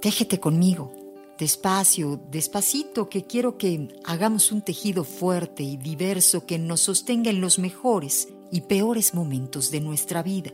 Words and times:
Téjete 0.00 0.40
conmigo, 0.40 0.90
despacio, 1.38 2.18
despacito, 2.30 3.10
que 3.10 3.26
quiero 3.26 3.58
que 3.58 3.88
hagamos 4.04 4.50
un 4.50 4.62
tejido 4.62 5.04
fuerte 5.04 5.62
y 5.62 5.76
diverso 5.76 6.46
que 6.46 6.58
nos 6.58 6.80
sostenga 6.80 7.30
en 7.30 7.42
los 7.42 7.58
mejores 7.58 8.28
y 8.50 8.62
peores 8.62 9.12
momentos 9.12 9.70
de 9.70 9.82
nuestra 9.82 10.22
vida. 10.22 10.52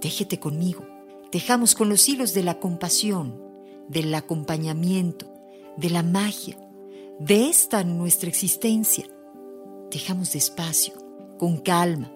Téjete 0.00 0.40
conmigo, 0.40 0.84
tejamos 1.30 1.76
con 1.76 1.88
los 1.88 2.08
hilos 2.08 2.34
de 2.34 2.42
la 2.42 2.58
compasión, 2.58 3.40
del 3.86 4.12
acompañamiento, 4.12 5.32
de 5.76 5.90
la 5.90 6.02
magia, 6.02 6.58
de 7.20 7.48
esta 7.48 7.84
nuestra 7.84 8.28
existencia. 8.28 9.06
Tejamos 9.88 10.32
despacio, 10.32 10.94
con 11.38 11.58
calma, 11.58 12.12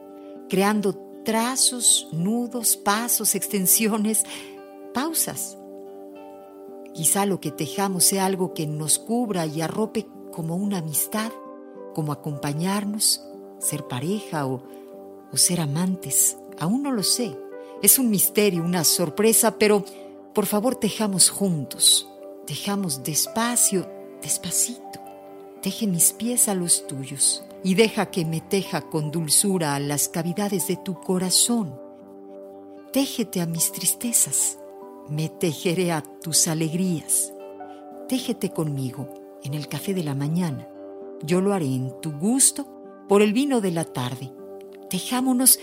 creando 0.49 0.95
trazos, 1.25 2.09
nudos, 2.13 2.77
pasos, 2.77 3.35
extensiones, 3.37 4.25
pausas. 4.93 5.59
Quizá 6.95 7.27
lo 7.27 7.41
que 7.41 7.51
tejamos 7.51 8.05
sea 8.05 8.27
algo 8.27 8.55
que 8.55 8.67
nos 8.67 8.99
cubra 8.99 9.47
y 9.47 9.61
arrope 9.61 10.07
como 10.31 10.57
una 10.57 10.79
amistad, 10.79 11.33
como 11.95 12.13
acompañarnos, 12.13 13.25
ser 13.59 13.87
pareja 13.89 14.47
o, 14.47 14.63
o 15.33 15.37
ser 15.37 15.61
amantes. 15.61 16.37
Aún 16.59 16.83
no 16.83 16.93
lo 16.93 17.03
sé. 17.03 17.37
Es 17.83 17.99
un 17.99 18.11
misterio, 18.11 18.63
una 18.63 18.85
sorpresa, 18.85 19.59
pero 19.59 19.85
por 20.35 20.47
favor 20.47 20.77
tejamos 20.77 21.31
juntos. 21.31 22.09
Tejamos 22.47 23.03
despacio, 23.03 23.89
despacito. 24.21 25.01
Teje 25.63 25.87
mis 25.87 26.13
pies 26.13 26.49
a 26.49 26.55
los 26.55 26.87
tuyos 26.87 27.45
y 27.63 27.75
deja 27.75 28.07
que 28.11 28.25
me 28.25 28.41
teja 28.41 28.83
con 28.83 29.11
dulzura 29.11 29.75
a 29.75 29.81
las 29.81 30.09
cavidades 30.09 30.67
de 30.67 30.77
tu 30.77 30.95
corazón. 30.95 31.79
Téjete 32.93 33.41
a 33.41 33.47
mis 33.47 33.73
tristezas, 33.73 34.59
me 35.09 35.29
tejeré 35.29 35.93
a 35.93 36.03
tus 36.03 36.49
alegrías. 36.49 37.33
Téjete 38.09 38.51
conmigo 38.51 39.09
en 39.43 39.55
el 39.55 39.69
café 39.69 39.95
de 39.95 40.05
la 40.05 40.15
mañana. 40.15 40.69
Yo 41.23 41.41
lo 41.41 41.53
haré 41.53 41.67
en 41.67 41.93
tu 42.01 42.13
gusto 42.13 42.67
por 43.09 43.23
el 43.23 43.33
vino 43.33 43.61
de 43.61 43.71
la 43.71 43.85
tarde. 43.85 44.33
Tejámonos 44.91 45.59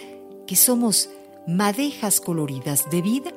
que 0.45 0.55
somos 0.55 1.09
madejas 1.47 2.21
coloridas 2.21 2.89
de 2.89 3.01
vida 3.01 3.31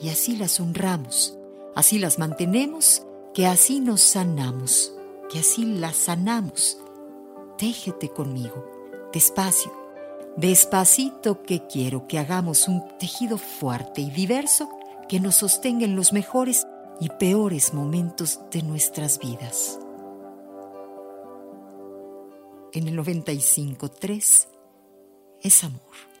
y 0.00 0.08
así 0.08 0.36
las 0.36 0.58
honramos, 0.60 1.38
así 1.74 1.98
las 1.98 2.18
mantenemos, 2.18 3.06
que 3.34 3.46
así 3.46 3.80
nos 3.80 4.00
sanamos, 4.00 4.94
que 5.30 5.38
así 5.38 5.64
las 5.64 5.96
sanamos. 5.96 6.78
Téjete 7.58 8.08
conmigo, 8.08 8.64
despacio, 9.12 9.72
despacito 10.36 11.42
que 11.42 11.66
quiero 11.66 12.06
que 12.06 12.18
hagamos 12.18 12.68
un 12.68 12.82
tejido 12.98 13.38
fuerte 13.38 14.00
y 14.00 14.10
diverso 14.10 14.68
que 15.12 15.20
nos 15.20 15.34
sostenga 15.34 15.84
en 15.84 15.94
los 15.94 16.14
mejores 16.14 16.66
y 16.98 17.10
peores 17.10 17.74
momentos 17.74 18.40
de 18.50 18.62
nuestras 18.62 19.18
vidas. 19.18 19.78
En 22.72 22.88
el 22.88 22.98
95.3 22.98 24.48
es 25.42 25.64
amor. 25.64 26.11